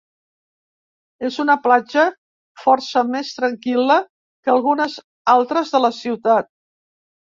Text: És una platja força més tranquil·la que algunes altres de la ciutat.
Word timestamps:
És 1.27 1.35
una 1.43 1.55
platja 1.65 2.05
força 2.63 3.03
més 3.17 3.35
tranquil·la 3.41 3.99
que 4.01 4.55
algunes 4.55 4.97
altres 5.35 5.75
de 5.77 5.83
la 5.89 5.93
ciutat. 6.03 6.55